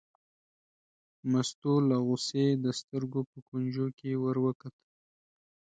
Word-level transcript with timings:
مستو 1.31 1.73
له 1.89 1.97
غوسې 2.05 2.45
د 2.63 2.65
سترګو 2.79 3.21
په 3.31 3.37
کونجو 3.47 3.85
کې 3.97 4.11
ور 4.23 4.37
وکتل. 4.45 4.79